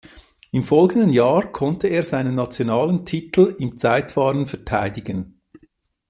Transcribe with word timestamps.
Im 0.49 0.63
folgenden 0.63 1.11
Jahr 1.13 1.51
konnte 1.51 1.87
er 1.87 2.03
seinen 2.03 2.33
nationalen 2.33 3.05
Titel 3.05 3.55
im 3.59 3.77
Zeitfahren 3.77 4.47
verteidigen. 4.47 5.39